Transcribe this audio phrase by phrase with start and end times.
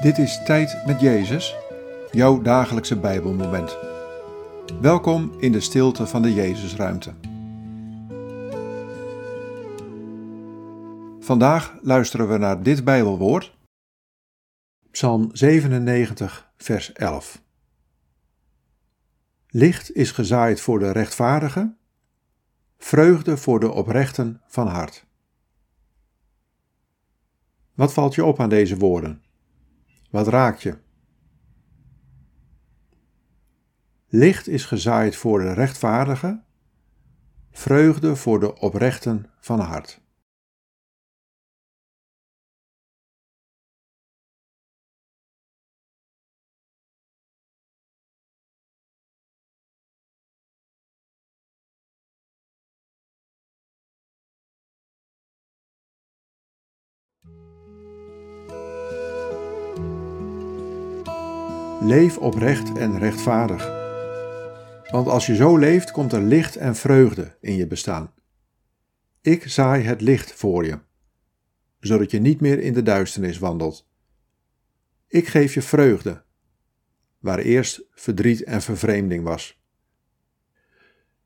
[0.00, 1.56] Dit is Tijd met Jezus,
[2.10, 3.78] jouw dagelijkse Bijbelmoment.
[4.80, 7.14] Welkom in de stilte van de Jezusruimte.
[11.18, 13.56] Vandaag luisteren we naar dit Bijbelwoord.
[14.90, 17.42] Psalm 97, vers 11.
[19.48, 21.78] Licht is gezaaid voor de rechtvaardigen,
[22.78, 25.06] vreugde voor de oprechten van hart.
[27.74, 29.22] Wat valt je op aan deze woorden?
[30.10, 30.78] Wat raakt je?
[34.08, 36.44] Licht is gezaaid voor de rechtvaardigen,
[37.50, 40.00] vreugde voor de oprechten van hart.
[61.82, 63.66] Leef oprecht en rechtvaardig.
[64.90, 68.12] Want als je zo leeft, komt er licht en vreugde in je bestaan.
[69.20, 70.78] Ik zaai het licht voor je,
[71.78, 73.88] zodat je niet meer in de duisternis wandelt.
[75.08, 76.22] Ik geef je vreugde,
[77.18, 79.62] waar eerst verdriet en vervreemding was.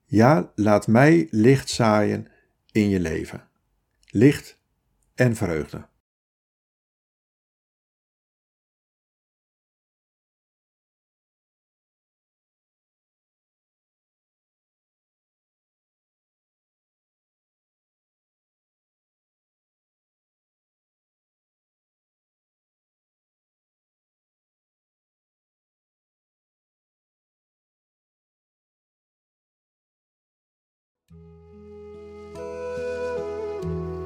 [0.05, 2.27] Ja, laat mij licht zaaien
[2.73, 3.49] in je leven.
[4.11, 4.59] Licht
[5.15, 5.87] en vreugde.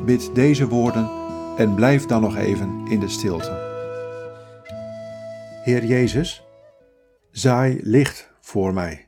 [0.08, 1.10] Bid deze woorden
[1.56, 3.50] en blijf dan nog even in de stilte.
[5.64, 6.44] Heer Jezus,
[7.30, 9.07] zaai licht voor mij.